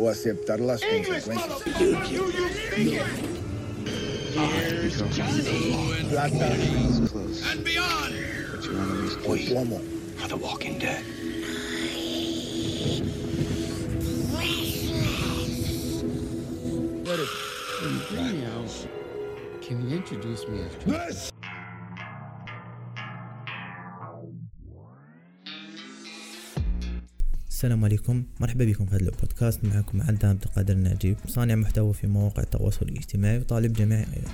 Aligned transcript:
o 0.00 0.08
aceptar 0.08 0.58
las 0.60 0.80
consecuencias. 0.80 1.36
Plata 6.08 6.50
o 9.26 9.36
plomo. 9.36 9.80
Are 10.22 10.28
the 10.28 10.36
Walking 10.36 10.78
Dead. 10.78 11.04
Can 19.62 19.88
you 19.88 19.96
introduce 19.96 20.48
me 20.48 20.62
as 20.62 21.30
السلام 27.60 27.84
عليكم. 27.84 28.24
مرحبا 28.40 28.64
بكم 28.64 28.86
في 28.86 28.94
هذا 28.94 29.00
البودكاست. 29.00 29.64
معكم 29.64 30.02
عبد 30.02 30.24
عبد 30.24 30.42
القادر 30.42 30.74
النجيب 30.74 31.16
صانع 31.26 31.54
محتوى 31.54 31.94
في 31.94 32.06
مواقع 32.06 32.42
التواصل 32.42 32.86
الاجتماعي 32.88 33.38
وطالب 33.38 33.72
جامعي 33.72 33.98
أيضا. 34.00 34.30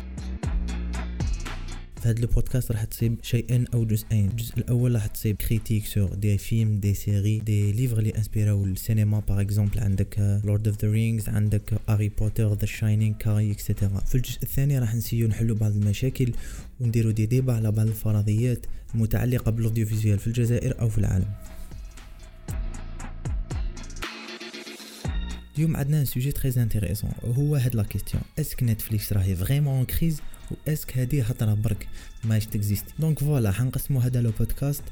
في 2.03 2.09
هذا 2.09 2.21
البودكاست 2.21 2.73
راح 2.73 2.85
تصيب 2.85 3.17
شيئين 3.23 3.67
أو 3.75 3.85
جزئين. 3.85 4.29
الجزء 4.29 4.59
الأول 4.59 4.95
راح 4.95 5.07
تصيب 5.07 5.37
critiques 5.37 5.87
sur 5.87 6.15
des 6.15 6.39
films 6.39 6.81
des 6.81 6.95
séries 6.95 7.39
des 7.39 7.73
livres 7.73 7.99
اللي 7.99 8.11
inspir 8.17 8.58
او 8.58 8.65
السينما 8.65 9.21
par 9.21 9.41
exemple 9.41 9.79
عندك 9.79 10.41
Lord 10.45 10.69
of 10.69 10.85
the 10.85 10.91
Rings 10.91 11.29
عندك 11.29 11.81
Harry 11.89 12.09
Potter 12.09 12.55
The 12.55 12.67
Shining 12.67 13.17
كاي 13.17 13.53
et 13.53 13.65
cetera 13.65 14.01
في 14.01 14.15
الجزء 14.15 14.43
الثاني 14.43 14.79
راح 14.79 14.95
نسيو 14.95 15.29
نحلو 15.29 15.55
بعض 15.55 15.73
المشاكل 15.73 16.33
ونديرو 16.81 17.11
دي 17.11 17.27
ديبا 17.27 17.53
على 17.53 17.73
بعض 17.73 17.87
الفرضيات 17.87 18.67
المتعلقة 18.95 19.51
بال 19.51 19.87
audiovisuel 19.87 20.19
في 20.19 20.27
الجزائر 20.27 20.81
أو 20.81 20.89
في 20.89 20.99
العالم. 20.99 21.29
اليوم 25.57 25.77
عندنا 25.77 26.01
un 26.01 26.05
sujet 26.05 26.33
très 26.33 26.63
intéressant 26.63 27.11
هو 27.25 27.57
هاد 27.57 27.77
la 27.77 27.83
question 27.83 28.06
est-ce 28.06 28.23
que 28.39 28.63
نتفليكس 28.63 29.13
راهي 29.13 29.37
vraiment 29.37 29.75
en 29.75 29.85
crise 29.85 30.21
و 30.51 30.55
est-ce 30.69 30.89
que 30.89 30.99
هادي 30.99 31.23
هضره 31.23 31.55
برك 31.55 31.89
ماش 32.25 32.47
ت 32.47 32.52
exister 32.53 32.93
donc 32.99 33.19
voilà 33.19 33.53
حنقسمو 33.53 34.01
هذا 34.01 34.23
le 34.23 34.31
podcast 34.39 34.83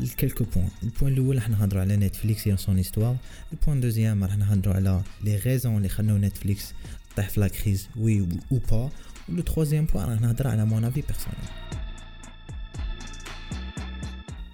ل 0.00 0.05
quelques 0.05 0.44
points 0.44 0.68
ال 0.82 0.87
point 0.87 1.12
الأول 1.12 1.36
راح 1.36 1.48
نهضروا 1.48 1.82
على 1.82 1.96
نتفليكس 1.96 2.48
son 2.60 2.78
histoire 2.78 3.16
ال 3.52 3.57
point 3.57 3.80
deuxième 3.80 4.24
راح 4.24 4.36
نهضروا 4.36 4.74
على 4.74 5.02
les 5.24 5.36
raisons 5.36 5.76
اللي 5.76 5.88
خلو 5.88 6.16
نتفليكس 6.16 6.72
طيح 7.16 7.28
في 7.28 7.40
la 7.40 7.48
crise 7.48 7.88
oui 7.96 8.20
ou 8.52 8.58
pas 8.70 8.90
le 9.28 9.42
troisième 9.42 9.84
point 9.84 10.04
راح 10.04 10.20
نهضر 10.20 10.48
على 10.48 10.64
mon 10.64 10.84
avis 10.84 11.00
personnel 11.00 11.87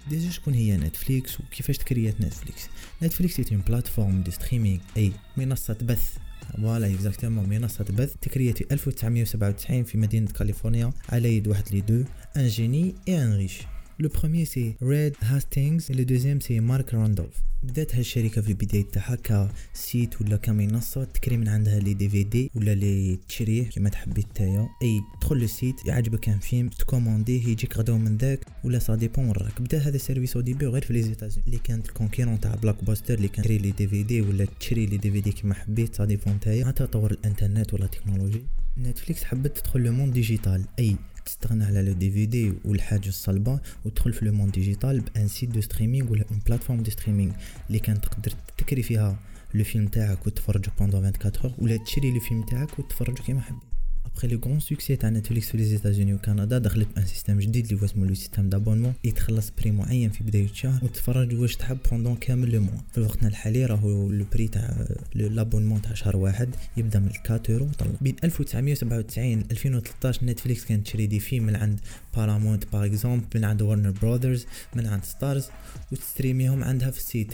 déjà 0.09 0.29
شكون 0.29 0.53
هي 0.53 0.77
نتفليكس 0.77 1.39
وكيفاش 1.39 1.77
ت 1.77 1.84
créé 1.84 2.14
ات 2.14 2.21
نتفليكس 2.21 2.67
نتفليكس 3.03 3.39
هي 3.39 3.57
plateforme 3.67 4.21
de 4.21 4.31
streaming 4.31 4.79
اي 4.97 5.11
منصة 5.37 5.77
بث 5.81 6.13
voilà 6.57 6.87
exactement 6.93 7.49
منصة 7.49 7.83
بث 7.83 8.13
ت 8.21 8.27
créé 8.27 8.51
ت 8.51 8.57
في 8.57 8.65
1997 8.71 9.83
في 9.83 9.97
مدينة 9.97 10.27
كاليفورنيا 10.31 10.91
على 11.09 11.37
يد 11.37 11.47
واحد 11.47 11.63
les 11.71 11.81
deux 11.81 12.03
un 12.37 12.47
génie 12.47 12.95
et 13.07 13.23
un 13.23 13.33
riche 13.35 13.57
le 13.99 14.09
premier 14.09 14.45
c'est 14.45 14.75
Reed 14.83 15.15
Hastings 15.21 15.91
le 15.91 16.03
deuxième 16.03 16.39
c'est 16.39 16.59
Marc 16.59 16.93
Randolph 16.93 17.41
بدأت 17.63 17.95
هالشركه 17.95 18.41
في 18.41 18.49
البداية 18.49 18.83
تاعها 18.83 19.15
ك 19.15 19.36
site 19.36 20.21
ولا 20.21 20.37
كمنصه 20.37 21.03
تكري 21.03 21.37
من 21.37 21.47
عندها 21.47 21.79
les 21.79 21.93
DVD 21.93 22.51
ولا 22.55 22.75
لي 22.75 23.19
تشريه 23.29 23.63
كيما 23.63 23.89
تحبي 23.89 24.21
نتايا 24.21 24.69
أي 24.83 25.01
تدخل 25.19 25.35
لل 25.35 25.48
site 25.48 25.75
يعجبك 25.85 26.19
كان 26.19 26.39
فيلم 26.39 26.69
ت 26.69 26.76
commander 26.76 27.40
ه 27.40 27.47
يجيك 27.47 27.77
غدو 27.77 27.97
من 27.97 28.17
ذاك 28.17 28.39
ولا 28.63 28.79
ça 28.79 28.95
dépend 28.95 29.31
راك. 29.31 29.61
بدأ 29.61 29.77
هذا 29.77 29.95
ال 29.95 30.00
service 30.00 30.35
au 30.35 30.41
début 30.41 30.67
غير 30.67 30.81
في 30.85 30.93
les 30.93 31.01
États-Unis 31.01 31.43
اللي 31.47 31.57
كانت 31.57 31.89
ال 31.89 31.94
concurrent 31.94 32.39
تاع 32.39 32.55
Blockbuster 32.55 33.13
اللي 33.13 33.27
كان 33.27 33.43
تشري 33.43 33.57
les 33.57 33.71
DVD 33.71 34.21
ولا 34.21 34.47
تشري 34.59 34.85
les 34.85 34.97
DVD 34.97 35.31
كيما 35.31 35.53
حبيت 35.53 35.95
ça 35.95 36.05
dépend 36.05 36.33
نتايا 36.33 36.65
حتى 36.65 36.87
تطور 36.87 37.11
الانترنت 37.11 37.73
ولا 37.73 37.85
التكنولوجي 37.85 38.43
نتفليكس 38.77 39.23
حبت 39.23 39.57
تدخل 39.57 39.79
le 39.79 39.91
monde 39.91 40.11
digital. 40.11 40.65
أي 40.79 40.95
تستغنى 41.25 41.65
على 41.65 41.81
le 41.81 41.93
DVD 41.93 42.53
والحاجة 42.65 43.07
الصلبه 43.07 43.59
وتدخل 43.85 44.13
في 44.13 44.25
le 44.25 44.31
monde 44.31 44.51
digital 44.51 44.99
ب 44.99 45.08
un 45.08 45.27
site 45.27 45.49
de 45.49 45.61
streaming 45.61 46.11
ولا 46.11 46.25
une 46.31 46.39
plateforme 46.47 46.83
de 46.83 46.91
streaming 46.91 47.33
اللي 47.67 47.79
كان 47.79 48.01
تقدر 48.01 48.33
تكري 48.57 48.83
فيها 48.83 49.19
le 49.53 49.63
film 49.63 49.87
تاعك 49.87 50.27
وتفرجه 50.27 50.71
pendant 50.79 51.05
24 51.05 51.53
heures 51.53 51.63
ولا 51.63 51.77
تشري 51.77 52.11
le 52.11 52.19
film 52.19 52.43
تاعك 52.43 52.79
وتفرجه 52.79 53.21
كيما 53.21 53.41
حبيت. 53.41 53.74
après 54.15 54.27
le 54.27 54.39
grand 54.45 54.59
succès 54.59 54.95
تاع 54.95 55.09
نتفليكس 55.09 55.49
في 55.49 55.57
les 55.57 55.63
États-Unis 55.63 56.13
وكندا 56.13 56.57
دخلت 56.57 56.87
ب 56.95 56.98
un 56.98 57.05
système 57.05 57.39
جديد 57.39 57.65
اللي 57.65 57.81
هو 57.81 57.85
اسمه 57.85 58.05
le 58.05 58.13
système 58.13 58.49
d'abonnement 58.49 58.93
يتخلص 59.03 59.51
prix 59.61 59.71
معين 59.71 60.09
في 60.09 60.23
بداية 60.23 60.45
الشهر. 60.45 60.83
وتفرج 60.83 61.39
واش 61.39 61.55
تحب 61.55 61.77
pendant 61.91 62.15
كامل 62.15 62.51
le 62.51 62.61
mois 62.61 62.81
في 62.93 63.01
وقتنا 63.01 63.27
الحالي 63.29 63.65
راهو 63.65 64.11
le 64.11 64.25
prix 64.33 64.47
تاع 64.47 64.87
l'abonnement 65.15 65.81
تاع 65.81 65.93
شهر 65.93 66.17
واحد 66.17 66.49
يبدأ 66.77 66.99
من 66.99 67.09
4 67.29 67.41
يورو 67.49 67.67
طلع 67.79 67.91
بين 68.01 68.15
1997 68.23 69.43
2013 69.51 70.25
Netflix 70.25 70.65
كانت 70.65 70.87
تشري 70.87 71.07
des 71.07 71.19
films 71.19 71.45
من 71.45 71.55
عند 71.55 71.79
Paramount 72.15 72.63
par 72.73 72.85
exemple 72.85 73.25
من 73.35 73.45
عند 73.45 73.61
Warner 73.61 73.91
Brothers 73.91 74.45
من 74.75 74.87
عند 74.87 75.03
Starz 75.03 75.45
وتستريميهم 75.91 76.63
عندها 76.63 76.91
في 76.91 76.97
ال 76.97 77.03
site. 77.03 77.33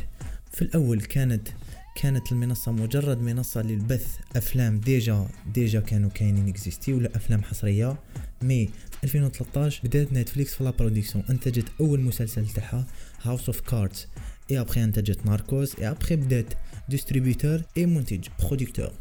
في 0.51 0.61
الأول 0.61 1.01
كانت 1.01 1.47
كانت 1.95 2.31
المنصة 2.31 2.71
مجرد 2.71 3.21
منصة 3.21 3.61
للبث 3.61 4.17
أفلام 4.35 4.79
déjà 4.79 5.27
déjà 5.53 5.79
كانوا 5.79 6.09
كاينين 6.09 6.47
existé 6.47 6.93
ولا 6.93 7.15
أفلام 7.15 7.43
حصرية. 7.43 7.97
mais 8.41 8.69
2013 9.03 9.81
بدات 9.83 10.13
Netflix 10.13 10.55
في 10.55 10.63
la 10.63 10.71
production 10.71 11.23
أنتجت 11.29 11.65
أول 11.79 11.99
مسلسل 12.01 12.47
تاعها 12.47 12.87
House 13.21 13.45
of 13.49 13.61
Cards 13.61 14.07
et 14.51 14.59
après 14.59 14.83
أنتجت 14.83 15.25
Narcos 15.25 15.79
et 15.79 15.89
après 15.89 16.15
بدات 16.15 16.53
distributeur 16.89 17.61
et 17.77 17.85
منتج 17.85 18.27
producteur 18.39 18.91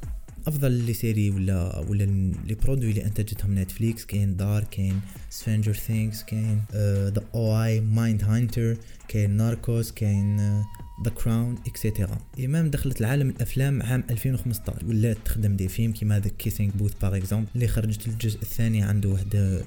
أفضل 0.46 0.72
les 0.72 0.92
séries 0.92 1.30
ولا 1.30 1.78
ولا 1.88 2.04
les 2.46 2.54
produits 2.54 2.90
اللي 2.90 3.04
أنتجتهم 3.04 3.58
Netflix 3.58 4.04
كاين 4.04 4.36
Dark 4.36 4.64
كاين 4.64 5.00
Stranger 5.30 5.72
Things 5.72 6.22
كاين 6.22 6.62
The 6.74 7.22
OA 7.34 7.80
Mindhunter 7.80 8.76
كاين 9.08 9.30
Narcos 9.30 9.92
كاين 9.92 10.62
The 11.04 11.10
Crown 11.10 11.54
et 11.66 11.79
cetera 11.79 12.18
et 12.44 12.53
même 12.53 12.70
دخلت 12.70 13.00
العالم 13.00 13.28
الأفلام 13.28 13.82
عام 13.82 14.04
2015 14.10 14.86
ولات 14.86 15.16
تخدم 15.24 15.56
des 15.56 15.68
films 15.68 15.92
كيما 15.92 16.20
The 16.20 16.30
Kissing 16.38 16.72
Booth 16.72 16.92
par 17.02 17.16
exemple 17.16 17.48
اللي 17.54 17.68
خرجت 17.68 18.06
الجزء 18.06 18.42
الثاني 18.42 18.82
عنده 18.82 19.08
واحد 19.08 19.62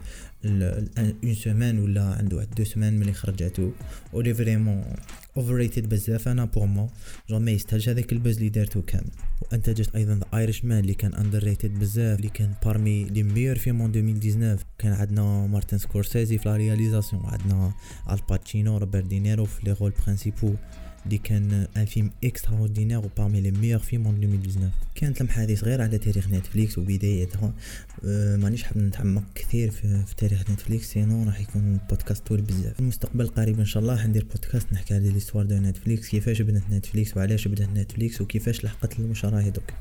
une 1.24 1.34
semaine 1.34 1.79
ولا 1.79 2.03
عنده 2.03 2.38
واحد 2.38 2.55
deux 2.57 2.63
semaines 2.63 3.00
ملي 2.99 3.13
خرجاتو 3.13 3.71
ولي 4.13 4.33
vraiment 4.34 4.84
overrated 5.38 5.90
بزاف 5.89 6.27
أنا 6.27 6.45
pour 6.46 6.66
moi 6.66 6.90
genre 7.29 7.46
ما 7.45 7.51
يستاهلش 7.51 7.89
هذاك 7.89 8.11
ال 8.12 8.17
buzz 8.17 8.38
اللي 8.38 8.50
دارتو 8.50 8.81
كامل. 8.81 9.11
وانتجت 9.41 9.95
أيضا 9.95 10.15
The 10.16 10.38
Irishman 10.38 10.79
اللي 10.79 10.94
كان 10.94 11.13
underrated 11.13 11.79
بزاف 11.79 12.17
اللي 12.17 12.29
كان 12.29 12.53
parmi 12.66 13.03
les 13.03 13.24
meilleurs 13.24 13.56
films 13.56 13.85
2019 13.85 14.65
كان 14.79 14.94
عندنا 14.94 15.47
Martin 15.47 15.78
Scorsese 15.78 16.38
في 16.38 16.50
la 16.50 16.56
réalisation 16.56 17.25
عندنا 17.25 17.73
Al 18.09 18.26
Pacino 18.26 18.78
Robert 18.78 19.03
De 19.03 19.18
Niro 19.18 19.46
في 19.45 19.65
les 19.66 19.75
rôles 19.81 19.94
principaux 20.03 20.53
اللي 21.06 21.18
كان 21.18 21.68
un 21.78 21.85
film 21.85 22.12
extraordinaire 22.24 23.00
و 23.00 23.06
parmi 23.06 23.41
les 23.41 23.51
meilleurs 23.51 23.79
films 23.79 24.07
2019 24.08 24.72
كانت 24.96 25.22
لمحه 25.22 25.44
هذه 25.44 25.56
صغيره 25.56 25.84
على 25.84 25.97
تاريخ 25.97 26.28
Netflix 26.29 26.78
وبدايتها 26.78 27.53
أه 28.06 28.36
مانيش 28.36 28.64
حاب 28.64 28.78
نتعمق 28.78 29.24
كثير 29.36 29.72
في, 29.72 30.03
في 30.06 30.16
تاريخ 30.16 30.52
Netflix 30.51 30.91
sinon 30.91 31.24
راح 31.24 31.42
يكون 31.42 31.80
بودكاست 31.90 32.28
طويل 32.28 32.42
بزاف. 32.42 32.74
في 32.74 32.80
المستقبل 32.80 33.22
القريب 33.25 33.59
إن 33.59 33.66
شاء 33.66 33.84
الله 33.84 33.97
حندير 33.97 34.24
بودكاست 34.24 34.74
نحكي 34.74 34.94
على 34.94 35.09
l'histoire 35.09 35.46
de 35.46 35.56
Netflix 35.56 36.09
كيفاش 36.09 36.42
بدأت 36.42 36.63
Netflix 36.72 37.18
وعلاش 37.18 37.47
بدأت 37.47 37.69
Netflix 37.69 38.22
وكيفاش 38.22 38.66
لحقت 38.66 39.00
المشاريع 39.00 39.50
دوك. 39.50 39.74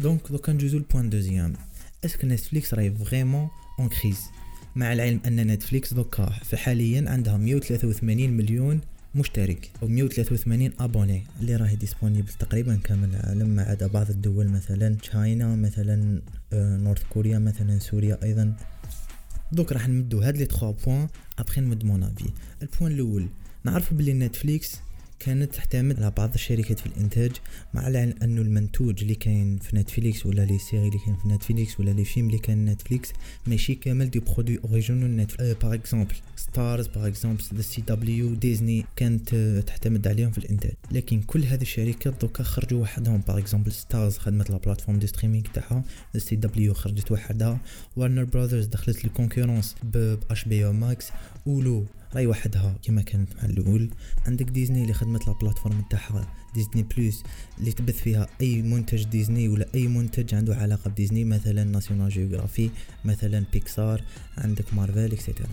donc 0.00 0.28
دوكا 0.30 0.52
ندوزو 0.52 0.78
ال 0.78 0.83
point 0.83 1.10
deuxième. 1.10 1.52
est-ce 2.04 2.17
que 2.17 2.24
Netflix 2.24 2.74
راهي 2.74 2.90
vraiment 2.90 3.48
en 3.78 3.88
crise 3.88 4.18
مع 4.76 4.92
العلم 4.92 5.20
أن 5.26 5.46
Netflix 5.46 5.94
دوكا 5.94 6.26
في 6.44 6.56
حاليا 6.56 7.10
عندها 7.10 7.36
183 7.36 8.30
مليون 8.30 8.80
مشترك. 9.14 9.70
أو 9.82 9.88
183 9.88 10.72
abonnés 10.80 11.24
اللي 11.40 11.56
راهي 11.56 11.76
disponible 11.76 12.28
تقريبا 12.28 12.76
كامل 12.84 13.08
العالم 13.14 13.48
ما 13.48 13.62
عدا 13.62 13.86
بعض 13.86 14.10
الدول 14.10 14.48
مثلا 14.48 14.96
China 14.96 15.56
مثلا 15.56 16.22
North 16.52 17.02
Korea 17.10 17.38
مثلا 17.38 17.78
سوريا 17.78 18.18
أيضا. 18.22 18.54
دوك 19.52 19.72
راح 19.72 19.88
نمدو 19.88 20.20
هاد 20.20 20.36
les 20.36 20.44
3 20.44 20.70
points 20.70 21.08
après 21.38 21.60
نمد 21.60 21.84
mon 21.84 22.02
avis 22.02 22.30
ال 22.62 22.67
point 22.67 22.92
الأول 22.92 23.28
نعرفوا 23.64 23.96
بلي 23.96 24.12
Netflix 24.12 24.76
كانت 25.24 25.54
تعتمد 25.54 26.02
على 26.02 26.12
بعض 26.16 26.34
الشركات 26.34 26.78
في 26.80 26.86
الإنتاج 26.86 27.30
مع 27.74 27.88
العلم 27.88 28.14
انه 28.22 28.42
المنتوج 28.42 29.02
اللي 29.02 29.14
كاين 29.14 29.58
في 29.58 29.76
Netflix 29.76 30.26
ولا 30.26 30.42
les 30.42 30.58
séries 30.58 30.88
اللي 30.88 30.98
كاين 30.98 31.16
في 31.16 31.28
Netflix 31.28 31.80
ولا 31.80 31.90
les 31.90 32.04
films 32.04 32.26
اللي 32.26 32.38
كاين 32.38 32.64
Netflix 32.64 33.12
ماشي 33.46 33.74
كامل 33.74 34.10
des 34.10 34.20
produits 34.20 34.58
original 34.64 35.16
Netflix. 35.16 35.62
par 35.62 35.74
exemple 35.74 36.14
Starz 36.36 36.86
par 36.86 37.06
exemple 37.06 37.42
The 37.54 37.62
CW 37.62 37.80
Disney 37.80 38.84
كانت 38.96 39.34
تعتمد 39.66 40.08
عليهم 40.08 40.30
في 40.30 40.38
الإنتاج. 40.38 40.72
لكن 40.92 41.20
كل 41.20 41.44
هذه 41.44 41.62
الشركات 41.62 42.20
دوكا 42.20 42.42
خرجوا 42.42 42.82
وحدهم. 42.82 43.22
par 43.28 43.38
exemple 43.38 43.72
Starz 43.72 44.18
خدمت 44.18 44.50
la 44.50 44.56
plateforme 44.56 44.98
de 44.98 45.06
streaming 45.06 45.44
تاعها 45.54 45.84
ذا 46.14 46.20
سي 46.20 46.36
دبليو 46.36 46.74
خرجت 46.74 47.12
وحدها 47.12 47.60
Warner 47.96 48.24
Brothers 48.24 48.66
دخلت 48.66 49.04
ال 49.04 49.10
concurrence 49.10 49.74
HBO 50.30 50.66
Max 50.66 51.10
ولو 51.46 51.86
راهي 52.14 52.26
وحدها 52.26 52.78
كما 52.82 53.02
كانت 53.02 53.36
مع 53.36 53.44
الأول. 53.44 53.90
عندك 54.26 54.50
ديزني 54.50 54.82
اللي 54.82 54.94
خدمت 54.94 55.26
la 55.26 55.32
plateforme 55.32 55.84
تاعها 55.90 56.26
Disney 56.54 56.82
Plus 56.82 57.22
اللي 57.58 57.72
تبث 57.72 57.96
فيها 58.02 58.26
أي 58.40 58.62
منتج 58.62 59.04
ديزني 59.04 59.48
ولا 59.48 59.66
أي 59.74 59.86
منتج 59.86 60.34
عنده 60.34 60.56
علاقة 60.56 60.90
بديزني 60.90 61.24
مثلا 61.24 61.64
National 61.64 62.08
Geographic 62.08 62.70
مثلا 63.04 63.44
بيكسار 63.52 64.02
عندك 64.38 64.74
Marvel 64.74 65.12
et 65.12 65.21
cetera 65.21 65.48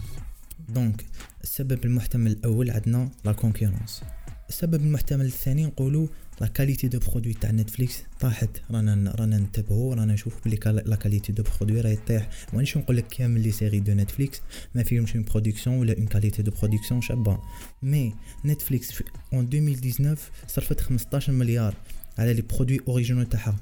donc 0.70 1.06
السبب 1.44 1.86
المحتمل 1.86 2.32
الأول 2.32 2.72
عندنا 2.72 3.10
la 3.26 3.32
concurrence 3.32 4.02
السبب 4.50 4.76
المحتمل 4.76 5.26
الثاني 5.26 5.66
نقولوا 5.66 6.08
la 6.42 6.48
qualité 6.48 6.88
de 6.88 7.00
produits 7.00 7.34
تاع 7.34 7.52
Netflix 7.52 8.04
طاحت. 8.20 8.50
رانا 8.72 9.12
رانا 9.12 9.38
نتبعوا 9.38 9.96
رانا 9.96 10.14
نشوفوا 10.14 10.40
بلي 10.46 10.60
la 10.86 10.96
qualité 10.96 11.32
de 11.32 11.44
produits 11.44 11.82
راهي 11.82 11.96
طيح 11.96 12.30
مانيش 12.54 12.78
نقول 12.78 12.98
لك 12.98 13.08
كامل 13.08 13.42
les 13.42 13.52
séries 13.52 13.80
de 13.80 13.94
Netflix 13.94 14.42
ما 14.76 14.84
فيهمش 14.84 15.16
une 15.16 15.24
production 15.24 15.78
ولا 15.78 15.98
une 15.98 16.08
qualité 16.08 16.42
de 16.42 16.52
production 16.52 17.02
شابة. 17.02 17.40
mais 17.84 18.14
Netflix 18.46 19.04
en 19.34 19.50
2019 19.54 20.22
صرفت 20.48 20.82
15 20.82 21.34
مليار 21.34 21.74
على 22.18 22.34
les 22.34 22.42
produits 22.42 22.80
original 22.88 23.30
تاعها. 23.30 23.56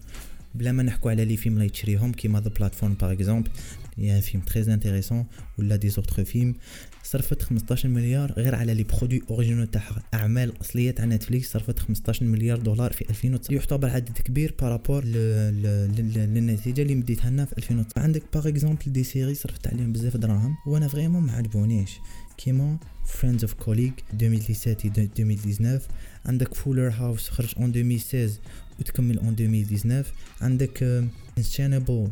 بلا 0.56 0.71
ما 0.71 0.83
نحكوا 0.83 1.12
على 1.12 1.25
les 1.25 1.38
films 1.38 1.57
اللي 1.57 1.69
تشريهم 1.69 2.12
كيما 2.12 2.41
The 2.41 2.50
Platform 2.50 2.94
par 2.94 3.12
exemple 3.12 3.50
يا 3.97 4.19
film 4.19 4.44
très 4.44 4.74
intéressant 4.74 5.25
ولا 5.59 5.75
des 5.75 5.89
autres 5.89 6.24
films 6.24 6.56
صرفت 7.03 7.41
15 7.41 7.89
مليار 7.89 8.31
غير 8.31 8.55
على 8.55 8.73
les 8.74 8.83
produits 8.83 9.21
original 9.29 9.71
تاعها. 9.71 10.03
أعمال 10.13 10.61
اصليه 10.61 10.91
تاع 10.91 11.05
Netflix 11.06 11.51
صرفت 11.51 11.79
15 11.79 12.25
مليار 12.25 12.57
دولار 12.57 12.94
في 12.94 13.09
2009 13.09 13.55
يعتبر 13.55 13.89
عدد 13.89 14.17
كبير 14.17 14.55
par 14.62 14.75
rapport 14.75 15.06
للنتيجة 15.05 16.81
اللي 16.81 16.95
مديتها 16.95 17.29
لنا 17.29 17.45
في 17.45 17.57
2009 17.57 18.03
عندك 18.03 18.23
par 18.33 18.47
exemple 18.47 18.81
des 18.88 19.03
séries 19.03 19.35
صرفت 19.35 19.67
عليهم 19.67 19.94
بزاف 19.94 20.17
دراهم 20.17 20.55
وأنا 20.67 20.88
vraiment 20.88 21.24
ما 21.23 21.33
عجبونيش. 21.33 21.91
كيما 22.38 22.77
Friends 23.06 23.44
of 23.44 23.53
College 23.53 23.91
2017 24.13 24.89
2019 24.97 25.81
عندك 26.25 26.53
Fuller 26.53 26.89
House 26.89 27.29
خرج 27.29 27.53
en 27.57 27.69
2016 27.69 28.39
وتكمل 28.79 29.17
en 29.19 29.29
2019 29.39 30.13
عندك 30.41 31.03
Insatiable 31.38 32.07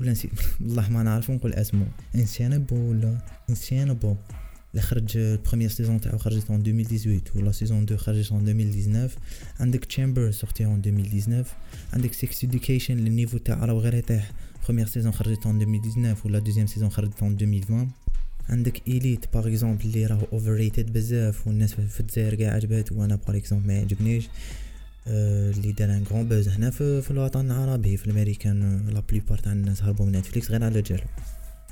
ولا 0.00 0.12
نسيت؟ 0.12 0.30
والله 0.60 0.90
ما 0.90 1.02
نعرف 1.02 1.30
نقول 1.30 1.52
اسمه 1.52 1.86
Insatiable 2.14 2.76
ولا 2.76 3.18
Insatiable 3.50 4.16
اللي 4.70 4.82
خرج 4.82 5.16
ال 5.16 5.22
première 5.22 5.70
saison 5.70 6.00
تاعو 6.00 6.18
خرجت 6.18 6.50
en 6.50 6.60
2018 6.60 7.20
و 7.34 7.40
la 7.40 7.52
saison 7.52 7.82
2 7.82 8.00
خرجت 8.00 8.32
en 8.32 8.48
2019 8.48 9.18
عندك 9.60 9.84
Chambers 9.84 10.30
sortie 10.30 10.64
en 10.64 10.82
2019 10.86 11.50
عندك 11.92 12.12
Sex 12.12 12.44
Education 12.44 12.98
ال 12.98 13.04
niveau 13.04 13.38
تاعها 13.38 13.66
راه 13.66 13.74
غير 13.74 13.94
يطيح. 13.94 14.32
première 14.64 14.86
saison 14.86 15.12
خرجت 15.12 15.46
en 15.46 15.62
2019 15.62 16.28
و 16.28 16.31
la 16.31 16.38
deuxième 16.38 16.66
saison 16.66 16.90
خرجت 16.90 17.22
en 17.22 17.32
2020 17.32 17.90
عندك 18.48 18.88
ايليت 18.88 19.24
باغ 19.34 19.48
اكزومبل 19.48 19.84
اللي 19.84 20.06
راهو 20.06 20.26
اوفر 20.32 20.50
ريتد 20.50 20.92
بزاف 20.92 21.46
والناس 21.46 21.74
في 21.74 22.00
الجزائر 22.00 22.34
كاع 22.34 22.52
عجبات 22.54 22.92
وأنا 22.92 23.16
باغ 23.16 23.36
اكزومبل 23.36 23.66
ما 23.66 23.72
يعجبنيش. 23.72 24.28
اللي 25.06 25.72
دار 25.72 25.90
ان 25.90 26.04
غون 26.12 26.28
بوز 26.28 26.48
هنا 26.48 26.70
في, 26.70 27.02
في 27.02 27.10
الوطن 27.10 27.50
العربي 27.50 27.96
في 27.96 28.06
الأمريكان 28.06 28.86
لا 28.88 29.02
بليبار 29.10 29.38
تاع 29.38 29.52
الناس 29.52 29.82
هربوا 29.82 30.06
من 30.06 30.12
نتفليكس 30.12 30.50
غير 30.50 30.64
على 30.64 30.82
جالو 30.82 31.04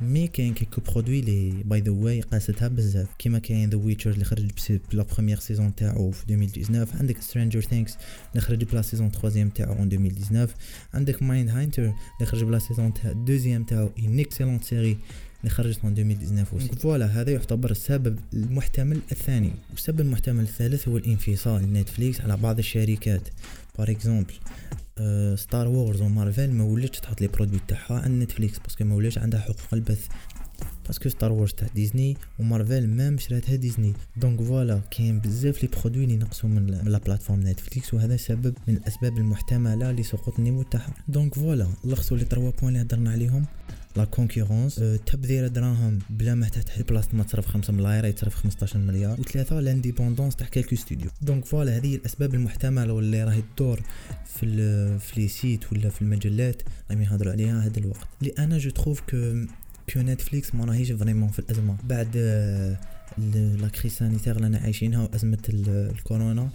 مي 0.00 0.29
كاين 0.29 0.55
كيكو 0.55 0.81
برودوي 0.81 1.20
لي 1.20 1.62
باي 1.64 1.81
ذا 1.81 1.90
واي 1.90 2.20
قاستها 2.20 2.69
بزاف. 2.69 3.08
كيما 3.19 3.38
كاين 3.38 3.70
ذا 3.70 3.76
ويتشر 3.76 4.11
اللي 4.11 4.25
خرج 4.25 4.50
بلا 4.93 5.02
بروميير 5.02 5.38
سيزون 5.38 5.75
تاعو 5.75 6.11
في 6.11 6.34
2019 6.34 6.99
عندك 6.99 7.23
سترينجر 7.23 7.61
ثينكس 7.61 7.96
اللي 8.31 8.40
خرج 8.40 8.64
بلا 8.64 8.82
سيزون 8.82 9.12
تخوازيام 9.12 9.49
تاعو 9.49 9.73
اون 9.73 9.93
2019 9.93 10.55
عندك 10.94 11.23
مايند 11.23 11.50
هاينتر 11.50 11.82
اللي 11.82 12.26
خرج 12.26 12.44
بلا 12.44 12.58
سيزون 12.58 12.94
تاع 12.94 13.12
دوزيام 13.12 13.64
تاعو 13.64 13.90
اون 13.99 14.20
اكسيلونت 14.20 14.64
سيري 14.64 14.99
اللي 15.43 15.50
خرجت 15.50 15.79
في 15.79 15.87
2019 15.87 16.75
voilà 16.77 17.06
هذا 17.06 17.33
يعتبر 17.33 17.71
السبب 17.71 18.19
المحتمل 18.35 19.00
الثاني. 19.12 19.53
والسبب 19.71 20.00
المحتمل 20.00 20.43
الثالث 20.43 20.89
هو 20.89 20.97
الانفصال. 20.97 21.73
Netflix 21.73 22.21
على 22.21 22.37
بعض 22.37 22.59
الشركات. 22.59 23.29
par 23.79 23.91
exemple 23.91 24.35
Star 25.39 25.69
Wars 25.69 26.00
و 26.00 26.08
Marvel 26.08 26.50
ما 26.50 26.65
ولاتش 26.65 27.00
تحط 27.00 27.21
les 27.21 27.29
produits 27.29 27.61
تاعها 27.69 28.00
عند 28.00 28.23
Netflix 28.23 28.59
parce 28.59 28.75
que 28.75 28.85
ما 28.85 28.94
ولاش 28.94 29.19
عندها 29.19 29.41
حقوق 29.41 29.67
البث. 29.73 30.06
parce 30.87 31.00
que 31.00 31.09
Star 31.09 31.33
Wars 31.33 31.53
تاع 31.53 31.69
Disney 31.75 32.17
و 32.39 32.45
Marvel 32.45 32.87
même 32.87 33.19
شراتها 33.19 33.56
Disney 33.56 33.93
donc 34.17 34.43
voilà 34.43 34.81
كاين 34.91 35.21
بزاف 35.21 35.62
les 35.62 35.69
produits 35.69 36.05
اللي 36.05 36.17
نقصوا 36.17 36.49
من 36.49 36.67
la 36.67 36.99
plateforme 36.99 37.41
Netflix 37.41 37.94
وهذا 37.94 38.17
سبب 38.17 38.55
من 38.69 38.75
الأسباب 38.75 39.19
المحتملة 39.19 39.93
لسقوط 39.93 40.39
ال 40.39 40.42
niveau 40.42 40.62
تاعها. 40.62 40.94
donc 41.09 41.35
voilà 41.35 41.67
لخصوا 41.85 42.17
les 42.17 42.25
3 42.25 42.53
points 42.61 42.77
اللي 42.77 42.81
هضرنا 42.81 43.11
عليهم. 43.11 43.44
la 43.97 44.05
concurrence 44.05 44.79
أه 44.79 44.97
تبذير 44.97 45.47
دراهم 45.49 45.99
بلا 46.11 46.35
ما 46.35 46.49
تحت 46.49 46.83
بلاصة 46.89 47.09
ما 47.12 47.23
تصرف 47.23 47.47
5 47.47 47.73
ملاير 47.73 48.05
يتصرف 48.05 48.35
15 48.35 48.79
مليار 48.79 49.21
وثلاثة 49.21 49.61
l'indépendance 49.61 50.37
تاع 50.37 50.47
quelques 50.47 50.77
studios 50.77 51.11
donc 51.23 51.44
voilà 51.44 51.77
هذه 51.77 51.97
الأسباب 51.97 52.35
المحتملة 52.35 52.93
واللي 52.93 53.25
راهي 53.25 53.43
تدور 53.56 53.83
في 54.27 54.99
في 54.99 55.21
les 55.21 55.29
sites 55.29 55.73
ولا 55.73 55.89
في 55.89 56.03
المجلات. 56.03 56.62
راهم 56.91 57.03
يهضروا 57.03 57.33
عليها 57.33 57.67
هذا 57.67 57.79
الوقت. 57.79 58.06
لي 58.23 58.35
أنا 58.39 58.59
je 58.59 58.71
trouve 58.71 59.00
que 59.00 59.47
que 59.93 60.00
Netflix 60.00 60.55
ما 60.55 60.65
راهيش 60.65 60.93
vraiment 60.93 61.29
في 61.29 61.39
الأزمة. 61.39 61.77
بعد 61.85 62.17
la 63.61 63.69
crise 63.69 63.99
sanitaire 63.99 64.37
اللي 64.37 64.59
عايشينها 64.59 65.03
وأزمة 65.03 65.39
الكورونا 65.49 66.50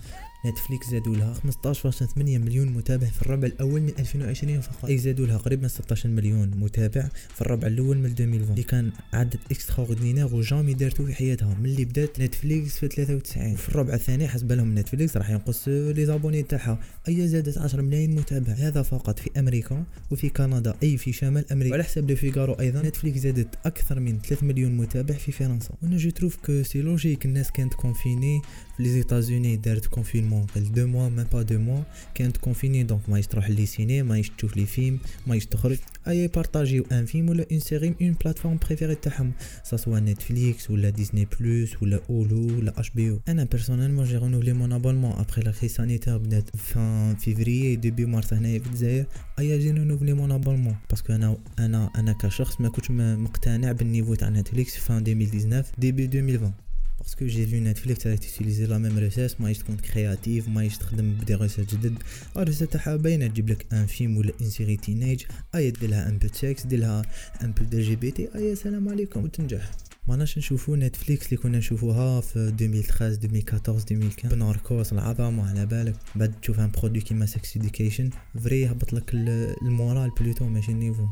Netflix 0.50 0.89
زادوا 0.90 1.16
لها 1.16 1.34
15.8 1.34 2.18
مليون 2.18 2.68
متابع 2.68 3.08
في 3.08 3.22
الربع 3.22 3.48
الأول 3.48 3.82
من 3.82 3.92
2020 4.00 4.62
فقط 4.62 4.86
اي 4.86 4.98
زادوا 4.98 5.26
لها 5.26 5.38
قريب 5.38 5.62
من 5.62 5.68
16 5.68 6.10
مليون 6.10 6.52
متابع 6.56 7.10
في 7.36 7.42
الربع 7.42 7.68
الأول 7.68 7.98
من 7.98 8.06
2020 8.06 8.52
اللي 8.52 8.64
كان 8.64 8.92
عدد 9.14 9.40
extraordinaire 9.51 10.36
و 10.36 10.41
jamais 10.41 10.74
دارتو 10.74 11.06
في 11.06 11.14
حياتها 11.14 11.58
من 11.60 11.66
اللي 11.66 11.86
بدات 11.86 12.20
Netflix 12.19 12.78
في 12.78 12.88
93 12.88 13.56
في 13.56 13.70
الربع 13.70 13.94
الثاني 13.94 14.28
حسب 14.28 14.52
لهم 14.52 14.80
Netflix 14.80 15.18
راح 15.18 15.30
ينقص 15.30 15.68
les 15.68 16.06
abonnés 16.06 16.44
تاعها. 16.44 16.80
أي 17.08 17.28
زادت 17.28 17.58
10 17.58 17.82
ملايين 17.82 18.16
متابع. 18.16 18.54
هذا 18.54 18.82
فقط 18.82 19.20
في 19.20 19.30
أمريكا 19.40 19.84
وفي 20.12 20.30
كندا. 20.30 20.74
أي 20.84 20.98
في 20.98 21.14
شمال 21.14 21.52
أمريكا. 21.52 21.72
وعلى 21.72 21.84
حسب 21.84 22.18
لو 22.36 22.54
أيضا 22.60 22.82
Netflix 22.81 23.19
زادت 23.20 23.56
أكثر 23.66 24.00
من 24.00 24.20
3 24.20 24.46
مليون 24.46 24.78
متابع 24.78 25.16
في 25.16 25.32
فرنسا. 25.32 25.70
وأنا 25.82 25.98
je 25.98 26.10
trouve 26.10 26.36
que 26.36 26.63
c'est 26.63 26.81
logique 26.81 27.25
الناس 27.26 27.52
كانت 27.52 27.74
confinés 27.74 28.42
في 28.77 28.83
les 28.84 28.89
États-Unis 28.89 29.56
دارت 29.56 29.85
confinement 29.86 30.45
قبل 30.45 30.71
deux 30.72 30.88
mois 30.88 31.10
même 31.10 31.24
pas 31.34 31.42
deux 31.42 31.60
mois 31.60 31.84
كانت 32.15 32.38
confinés 32.38 32.84
donc 32.84 33.10
ما 33.09 33.21
تروح 33.21 33.50
les 33.50 33.66
cinés 33.66 34.04
ما 34.03 34.21
تشوف 34.38 34.57
les 34.57 34.66
films 34.66 35.00
ما 35.27 35.39
تخرج 35.39 35.77
اي 36.07 36.27
بارطاجيو 36.27 36.83
un 36.92 37.06
film 37.06 37.30
ولا 37.29 37.45
une 37.51 37.60
série 37.60 37.95
en 38.01 38.16
plateforme 38.24 38.57
préférée 38.68 38.95
تاعهم 38.95 39.31
ça 39.63 39.78
soit 39.78 40.00
Netflix 40.00 40.72
ولا 40.71 40.89
Disney 40.89 41.28
Plus 41.39 41.84
ولا 41.83 42.00
Hulu 42.10 42.57
ولا 42.57 42.79
HBO 42.80 43.19
أنا 43.27 43.44
personnellement 43.44 44.06
j'ai 44.06 44.18
renouvelé 44.18 44.54
mon 44.54 44.74
abonnement 44.74 45.12
après 45.12 45.44
la 45.44 45.51
crise 45.51 45.75
sanitaire 45.75 46.18
بدات 46.18 46.56
fin 46.56 47.16
février 47.16 47.75
début 47.75 48.06
mars 48.06 48.34
هنايا 48.33 48.59
في 48.59 48.68
الجزائر 48.68 49.05
ايا 49.39 49.57
j'ai 49.58 49.72
renouvelé 49.72 50.13
mon 50.13 50.32
abonnement 50.32 50.75
parce 50.89 51.04
que 51.04 51.13
أنا 51.13 51.38
أنا 51.60 51.89
أنا 51.96 52.13
كشخص 52.13 52.62
ما 52.62 52.69
كنتش 52.69 52.91
مقتنع 52.91 53.72
بال 53.72 53.83
niveau 53.83 54.15
تاع 54.15 54.29
Netflix 54.29 54.77
fin 54.77 54.98
2019 54.98 55.65
début 55.77 56.06
2020 56.05 56.66
parce 57.08 57.19
que 57.19 57.25
جي 57.26 57.46
في 57.46 57.60
Netflix 57.60 58.08
راهي 58.08 58.18
تيتيليزي 58.18 58.66
la 58.65 58.77
même 58.77 58.98
recette 58.98 59.41
ماهيش 59.42 59.58
تكون 59.58 59.78
créative 59.77 60.48
ماهيش 60.50 60.78
تخدم 60.78 61.14
ب 61.13 61.19
des 61.19 61.36
recettes 61.36 61.65
جدد 61.66 61.98
ال 62.38 62.41
recette 62.41 62.70
تاعها 62.70 62.96
باينه 62.96 63.28
تجيب 63.28 63.50
لك 63.50 63.66
un 63.74 63.86
film 63.86 64.17
ولا 64.18 64.34
une 64.41 64.50
série 64.50 64.77
teenage 64.77 65.24
ايا 65.56 65.70
دير 65.70 65.90
لها 65.90 66.10
un 66.10 66.17
peu 66.17 66.27
de 66.27 66.40
sexe 66.40 66.65
دير 66.66 66.80
لها 66.80 67.02
un 67.44 67.51
peu 67.51 67.63
d'LGBT 67.63 68.29
ايا 68.36 68.56
سلام 68.56 68.90
عليكم 68.90 69.24
وتنجح 69.24 69.72
ماناش 70.08 70.38
نشوفو 70.38 70.76
Netflix 70.75 71.25
اللي 71.26 71.38
كنا 71.38 71.58
نشوفوها 71.58 72.22
في 72.22 72.36
2013 72.36 73.14
2014 73.24 73.70
2015 73.70 74.36
ب 74.36 74.44
Narcos 74.44 74.94
العظمه 74.94 75.50
على 75.50 75.66
بالك 75.66 75.96
بعد 76.16 76.34
تشوف 76.42 76.60
un 76.60 76.72
produit 76.72 77.01
كيما 77.02 77.26
Sex 77.25 77.58
Education 77.58 78.10
vrai 78.44 78.62
يهبط 78.62 78.94
لك 78.94 79.14
ال 79.62 79.70
moral 79.70 80.12
plutôt 80.20 80.46
ماشي 80.46 80.72
ال 80.72 80.77
niveau 80.77 81.08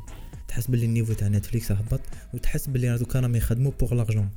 تحس 0.48 0.68
باللي 0.68 0.86
ال 0.86 0.90
niveau 0.90 1.14
تاع 1.14 1.28
Netflix 1.28 1.72
هبط 1.72 2.02
وتحس 2.34 2.68
باللي 2.68 2.98
دوكا 2.98 3.20
راهم 3.20 3.36
يخدموا 3.36 3.72
pour 3.80 3.94
l'argent 3.94 4.30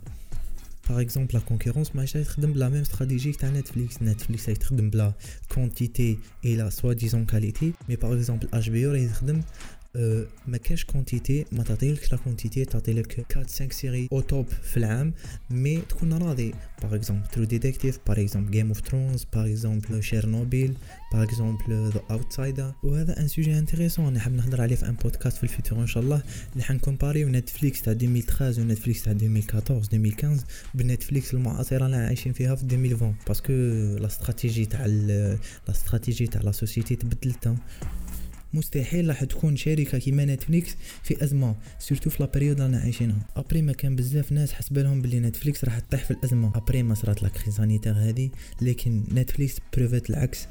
par 0.89 1.01
exemple 1.01 1.35
la 1.35 1.41
concurrence 1.41 1.97
ماهيش 1.97 2.13
تخدم 2.13 2.53
ب 2.53 2.58
la 2.58 2.69
même 2.69 2.81
stratégie 2.81 3.33
تاع 3.33 3.49
Netflix 3.49 4.03
Netflix 4.03 4.49
راهي 4.49 4.57
تخدم 4.57 4.91
ب 4.91 4.98
la 4.98 5.13
quantité 5.55 6.06
et 6.06 6.19
la 6.45 6.71
soi-disant 6.71 7.27
qualité 7.27 7.73
mais 7.89 7.97
par 7.97 8.13
exemple 8.13 8.49
HBO 8.55 10.25
ما 10.47 10.57
كاش 10.57 10.85
quantité 10.85 11.45
ما 11.53 11.63
تعطيلكش 11.65 12.13
la 12.13 12.19
quantité 12.19 12.65
تعطيلك 12.65 13.27
4 13.37 13.47
5 13.49 13.69
séries 13.71 14.09
au 14.13 14.21
top 14.21 14.47
في 14.49 14.77
العام 14.77 15.13
mais 15.51 15.81
تكون 15.89 16.13
راضي. 16.13 16.55
par 16.83 16.95
exemple 16.95 17.27
True 17.27 17.45
Detective 17.45 17.99
par 18.07 18.21
exemple 18.21 18.51
Game 18.51 18.69
of 18.69 18.81
Thrones 18.89 19.27
par 19.35 19.47
exemple 19.47 20.03
Chernobyl 20.03 20.75
par 21.13 21.23
exemple 21.23 21.91
The 21.95 22.01
Outsider 22.11 22.73
وهذا 22.83 23.21
un 23.21 23.29
sujet 23.29 23.59
intéressant 23.59 24.13
نحب 24.13 24.33
نهضر 24.33 24.61
عليه 24.61 24.77
في 24.77 24.89
un 24.89 24.95
podcast 24.95 25.37
في 25.37 25.43
ال 25.43 25.49
futur 25.49 25.81
إن 25.81 25.87
شاء 25.87 26.03
الله. 26.03 26.23
اللي 26.53 26.65
حنكومباريو 26.65 27.29
Netflix 27.29 27.83
تاع 27.83 27.93
2013 27.93 28.61
و 28.61 28.66
Netflix 28.66 29.03
تاع 29.03 29.13
2014 29.13 29.75
2015 29.75 30.45
ب 30.75 30.82
Netflix 30.82 31.35
المعاصرة 31.35 31.87
اللي 31.87 31.97
عايشين 31.97 32.33
فيها 32.33 32.55
في 32.55 32.63
2020 32.63 33.15
parce 33.27 33.43
que 33.43 33.53
la 34.01 34.07
stratégie 34.07 34.67
تاع 34.67 34.87
la 34.87 35.39
stratégie 35.69 36.27
تاع 36.27 36.41
la 36.43 36.53
société 36.53 36.97
تبدلت 36.97 37.55
مستحيل 38.55 39.09
راح 39.09 39.25
تكون 39.25 39.57
شركة 39.57 39.99
كيما 39.99 40.25
Netflix 40.25 40.77
في 41.03 41.25
أزمة 41.25 41.57
surtout 41.79 42.11
في 42.11 42.23
la 42.23 42.31
période 42.31 42.61
رانا 42.61 42.79
عايشينها. 42.79 43.27
après 43.37 43.63
ما 43.63 43.73
كان 43.73 43.97
بزاف 43.97 44.33
ناس 44.33 44.53
حسب 44.53 44.79
لهم 44.79 45.03
بلي 45.03 45.21
Netflix 45.21 45.65
راح 45.65 45.79
تطيح 45.79 46.05
في 46.05 46.11
الأزمة. 46.11 46.53
après 46.55 46.83
ما 46.83 46.95
صرات 46.95 47.23
la 47.23 47.29
crise 47.29 47.55
sanitaire 47.55 47.93
هذه 47.93 48.31
لكن 48.63 49.05
Netflix 49.13 49.57
profite 49.77 50.11
العكس. 50.11 50.47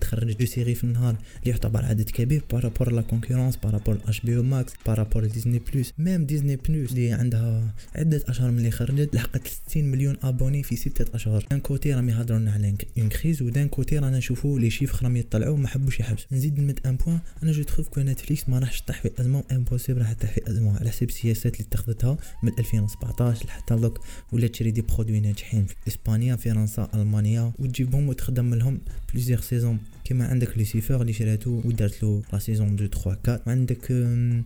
تخرج 0.00 0.32
deux 0.32 0.46
séries 0.46 0.74
في 0.74 0.84
النهار 0.84 1.16
اللي 1.40 1.50
يعتبر 1.50 1.84
عدد 1.84 2.10
كبير 2.10 2.42
par 2.52 2.64
rapport 2.64 2.92
la 2.92 3.02
concurrence 3.02 3.56
par 3.56 3.69
rapport 3.69 3.98
HBO 4.08 4.36
Max 4.36 4.72
par 4.86 4.97
rapport 4.97 5.24
Disney 5.24 5.58
Plus 5.58 5.92
même 5.98 6.26
Disney 6.26 6.56
Plus 6.56 6.90
اللي 6.90 7.12
عندها 7.12 7.74
عدة 7.94 8.22
أشهر 8.28 8.50
من 8.50 8.58
اللي 8.58 8.70
خرجت 8.70 9.14
لحقت 9.14 9.46
60 9.46 9.84
مليون 9.84 10.16
abonnés 10.22 10.62
في 10.62 10.76
ستة 10.76 11.14
أشهر. 11.14 11.46
d'un 11.50 11.60
côté 11.60 11.94
راهم 11.94 12.08
يهضرون 12.08 12.48
على 12.48 12.74
une 12.98 13.08
crise 13.08 13.42
و 13.42 13.47
d'un 13.47 13.68
côté 13.68 13.98
رانا 13.98 14.18
نشوفوا 14.18 14.58
les 14.58 14.70
chiffres 14.70 15.02
راهم 15.02 15.16
يطلعوا 15.16 15.56
ما 15.56 15.68
حبوش 15.68 16.00
يحبسوا. 16.00 16.28
نزيد 16.32 16.60
نمد 16.60 16.80
un 16.86 16.96
point 16.96 17.18
أنا 17.42 17.52
je 17.52 17.62
trouve 17.62 17.88
que 17.88 18.00
Netflix 18.00 18.48
ما 18.48 18.58
راحش 18.58 18.80
تطيح 18.80 19.00
في 19.02 19.10
أزمة 19.20 19.44
impossible 19.52 20.00
راح 20.00 20.12
تطيح 20.12 20.30
في 20.30 20.50
أزمة. 20.50 20.78
على 20.78 20.90
حسب 20.90 21.08
السياسات 21.08 21.54
اللي 21.54 21.66
اتخذتها 21.68 22.18
من 22.42 22.52
2017 22.58 23.46
لحتى 23.46 23.76
دوك 23.76 24.00
ولا 24.32 24.46
تشري 24.46 24.70
des 24.70 24.82
produits 24.82 25.20
ناجحين 25.20 25.64
في 25.66 25.74
إسبانيا 25.88 26.36
فرنسا 26.36 26.88
ألمانيا 26.94 27.52
وتجيبهم 27.58 28.08
وتخدم 28.08 28.54
لهم 28.54 28.80
plusieurs 29.12 29.40
saisons 29.40 29.78
كيما 30.04 30.26
عندك 30.26 30.58
لوسيفر 30.58 31.00
اللي 31.02 31.12
شراتو 31.12 31.60
ودارت 31.64 32.02
له 32.02 32.22
la 32.32 32.38
saison 32.38 32.74
2 32.74 32.90
3 32.90 33.10
4 33.10 33.42
وعندك 33.46 33.90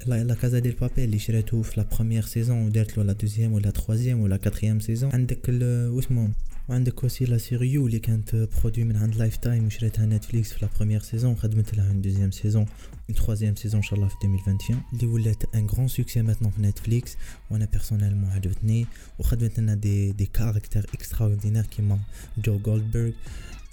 La 0.06 0.34
Casa 0.34 0.58
de 0.58 0.72
Papel 0.80 1.04
اللي 1.04 1.18
شراتو 1.18 1.62
في 1.62 1.80
la 1.80 1.86
première 1.96 2.22
saison 2.22 2.66
ودارت 2.66 2.98
له 2.98 3.04
la 3.04 3.12
deuxième 3.12 3.52
و 3.52 3.58
la 3.58 3.70
troisième 3.70 4.20
و 4.20 4.26
la 4.26 4.36
quatrième 4.36 4.80
saison 4.80 5.10
عندك 5.12 5.48
واسمو 5.48 6.28
وعندك 6.68 7.02
aussi 7.02 7.24
la 7.24 7.38
série 7.38 7.68
You 7.68 7.86
اللي 7.86 7.98
كانت 7.98 8.48
produite 8.60 8.84
من 8.84 8.96
عند 8.96 9.14
Lifetime 9.14 9.66
وشريتها 9.66 10.06
Netflix 10.06 10.52
في 10.52 10.64
la 10.64 10.70
première 10.76 11.00
saison 11.00 11.36
خدمت 11.36 11.74
لها 11.74 11.88
une 11.88 12.00
deuxième 12.00 12.30
saison 12.30 12.66
une 13.08 13.16
troisième 13.16 13.56
saison 13.56 13.80
ان 13.80 13.82
شاء 13.86 13.94
الله 13.94 14.08
في 14.08 14.14
2021 14.24 14.82
اللي 14.92 15.06
ولات 15.06 15.54
un 15.54 15.66
grand 15.66 15.88
succès 15.88 16.22
maintenant 16.22 16.50
في 16.50 16.62
Netflix 16.62 17.16
وأنا 17.50 17.68
personnellement 17.72 18.30
عجبتني 18.30 18.86
وخدمت 19.18 19.60
لنا 19.60 19.74
des 19.74 20.12
des 20.12 20.26
caractères 20.26 20.86
extra 20.94 21.38
كيما 21.70 21.98
Joe 22.44 22.58
Goldberg 22.58 23.10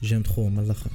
j'aime 0.03 0.22
trop 0.22 0.50
من 0.50 0.60
الآخر. 0.60 0.91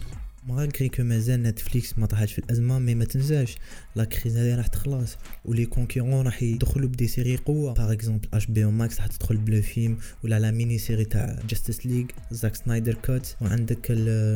malgré 0.46 0.88
que 0.88 1.02
مازال 1.02 1.42
Netflix 1.42 1.98
ما 1.98 2.06
طاحتش 2.06 2.32
في 2.32 2.38
الأزمة 2.38 2.78
mais 2.78 2.94
ما 2.94 3.04
تنساش 3.04 3.56
la 3.96 4.04
crise 4.04 4.36
هذه 4.36 4.56
راح 4.56 4.66
تخلص 4.66 5.16
و 5.44 5.50
les 5.50 5.66
concurrents 5.66 6.26
راح 6.26 6.42
يدخلوا 6.42 6.88
ب 6.88 6.93
des 6.93 7.08
séries 7.08 7.36
قوة. 7.36 7.74
par 7.74 7.92
exemple 7.92 8.28
HBO 8.34 8.64
Max 8.64 8.96
راح 8.96 9.06
تدخل 9.06 9.36
ب 9.36 9.45
le 9.45 9.62
film 9.62 9.98
ولا 10.24 10.40
la 10.40 10.50
mini-série 10.50 11.04
تاع 11.04 11.38
Justice 11.48 11.86
League 11.86 12.06
Zack 12.30 12.54
Snyder 12.54 12.94
Cut 12.94 13.36
وعندك 13.40 13.90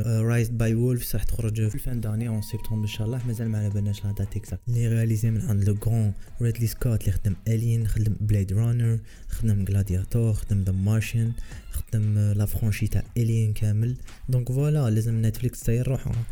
Raised 0.07 0.49
by 0.49 0.75
Wolves 0.75 1.15
راح 1.15 1.23
تخرج 1.23 1.69
في 1.69 1.75
ال 1.75 1.81
fin 1.81 2.01
d'année 2.01 2.29
en 2.29 2.43
septembre 2.43 2.83
ان 2.83 2.87
شاء 2.87 3.07
الله 3.07 3.27
مازال 3.27 3.49
ما 3.49 3.59
على 3.59 3.71
بالناش 3.71 4.05
la 4.05 4.13
date 4.13 4.37
exacte 4.37 4.61
اللي 4.69 4.89
réalisée 4.89 5.31
من 5.31 5.41
عند 5.41 5.65
le 5.65 5.77
grand 5.87 6.13
Ridley 6.43 6.67
Scott 6.67 7.01
اللي 7.01 7.13
خدم 7.13 7.35
Alien 7.49 7.87
خدم 7.87 8.17
Blade 8.21 8.53
Runner 8.53 8.99
خدم 9.29 9.65
Gladiator 9.69 10.33
خدم 10.33 10.63
The 10.63 10.73
Martian 10.73 11.33
خدم 11.73 12.19
la 12.19 12.47
franchise 12.47 12.87
تاع 12.87 13.03
Alien 13.17 13.53
كامل. 13.53 13.97
donc 14.29 14.53
voilà 14.53 14.91
لازم 14.91 15.27
Netflix 15.27 15.61
تسير 15.61 16.00
روحها 16.07 16.25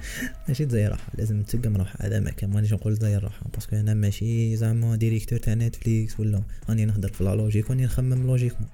ماشي 0.48 0.66
تزير 0.66 0.90
روحها 0.90 1.10
لازم 1.14 1.42
تسقم 1.42 1.76
روحها 1.76 2.06
هذا 2.06 2.20
ما 2.20 2.30
كان 2.30 2.50
مانيش 2.50 2.72
نقول 2.72 2.96
تزير 2.96 3.22
روحها 3.22 3.48
parce 3.54 3.68
que 3.68 3.76
أنا 3.76 3.94
ماشي 3.94 4.56
زعما 4.56 4.96
directeur 4.96 5.38
تاع 5.38 5.54
Netflix 5.54 6.20
ولا 6.20 6.42
راني 6.68 6.84
نهضر 6.84 7.12
في 7.12 7.24
la 7.24 7.34
logique 7.34 7.70
وراني 7.70 7.84
نخمم 7.84 8.26
logiquement. 8.26 8.68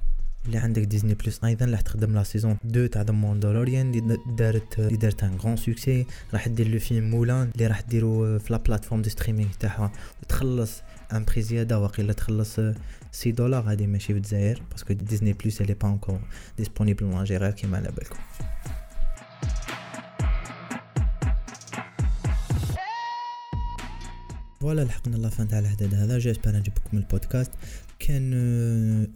اللي 0.47 0.59
عندك 0.59 0.83
Disney 0.83 1.15
Plus 1.15 1.45
أيضا 1.45 1.67
راح 1.67 1.81
تخدم 1.81 2.15
la 2.15 2.23
saison 2.23 2.57
2 2.67 2.91
تاع 2.91 3.03
The 3.03 3.13
Mandalorian 3.13 3.95
اللي 3.95 4.19
دارت 4.27 4.79
اللي 4.79 4.97
دارت 4.97 5.25
un 5.25 5.37
grand 5.37 5.57
succès 5.57 6.07
راح 6.33 6.49
دير 6.49 6.69
le 6.69 6.79
film 6.79 7.11
Mulan 7.11 7.51
اللي 7.55 7.67
راح 7.67 7.81
ديرو 7.81 8.39
في 8.39 8.53
la 8.53 8.59
plateforme 8.59 9.03
de 9.03 9.11
streaming 9.11 9.51
تاعها. 9.61 9.93
وتخلص 10.23 10.83
un 11.13 11.25
prix 11.25 11.43
زيادة 11.43 11.79
واقيلا 11.79 12.13
تخلص 12.13 12.61
6 13.13 13.31
دولار 13.31 13.73
هذه 13.73 13.87
ماشي 13.87 14.07
في 14.07 14.19
الجزائر 14.19 14.63
باسكو 14.71 14.95
ديزني 14.95 15.33
بلس 15.33 15.61
اللي 15.61 15.75
pas 15.75 15.89
encore 15.89 16.21
disponible 16.59 17.25
Algérie 17.25 17.51
كيما 17.51 17.77
على 17.77 17.89
بالكم. 17.89 18.19
voilà 24.61 24.85
لحقنا 24.85 25.17
la 25.17 25.29
fin 25.29 25.49
تاع 25.49 25.59
العدد 25.59 25.95
هذا. 25.95 26.19
j'espère 26.19 26.57
نجيبكم 26.57 26.97
البودكاست. 26.97 27.51
كان 27.99 28.33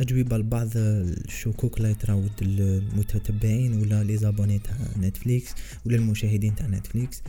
أجوبة 0.01 0.39
لبعض 0.39 0.69
الشكوك 0.77 1.79
اللي 1.79 1.91
يتراود 1.91 2.31
المتتبعين 2.43 3.81
ولا 3.81 4.03
les 4.03 4.17
abonnés 4.17 4.59
تاع 4.59 4.77
Netflix 4.99 5.55
ولا 5.87 5.97
المشاهدين 5.97 6.55
تاع 6.55 6.67
Netflix. 6.67 7.23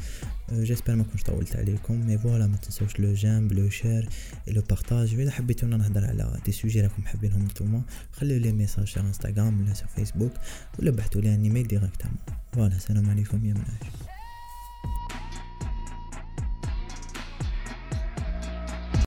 j'espère 0.53 0.95
ما 0.95 1.03
كنتش 1.03 1.23
طولت 1.23 1.55
عليكم. 1.55 2.07
mais 2.07 2.17
voilà 2.17 2.47
ما 2.47 2.57
تنسوش 2.57 2.99
le 2.99 3.13
j'aime 3.13 3.47
le 3.47 3.69
share 3.69 4.09
le 4.47 4.61
partage 4.61 5.13
إذا 5.13 5.31
حبيتونا 5.31 5.77
نهضر 5.77 6.05
على 6.05 6.39
des 6.45 6.51
sujets 6.51 6.81
راكم 6.81 7.03
حابينهم 7.05 7.43
نتوما 7.43 7.81
خليو 8.11 8.39
les 8.39 8.51
messages 8.51 8.93
على 8.97 9.07
انستغرام 9.07 9.61
ولا 9.61 9.73
في 9.73 9.83
فيسبوك 9.95 10.33
ولا 10.79 10.91
بحثوا 10.91 11.21
لي 11.21 11.35
un 11.35 11.43
email 11.43 11.67
directement 11.67 12.17
voilà 12.53 12.75
السلام 12.75 13.09
عليكم 13.09 13.45
يا 13.45 13.53
مناش 13.53 14.10